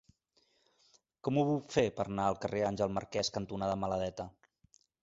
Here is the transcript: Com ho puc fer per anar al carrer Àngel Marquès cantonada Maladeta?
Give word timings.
Com 1.27 1.37
ho 1.37 1.43
puc 1.51 1.69
fer 1.75 1.85
per 2.01 2.07
anar 2.09 2.27
al 2.31 2.41
carrer 2.47 2.65
Àngel 2.73 2.99
Marquès 2.99 3.35
cantonada 3.39 3.79
Maladeta? 3.85 4.33